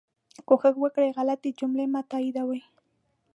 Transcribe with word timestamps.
کوښښ 0.47 0.75
وکړئ 0.79 1.09
غلطي 1.17 1.51
جملې 1.59 1.85
مه 1.93 2.01
تائیدوئ 2.11 2.61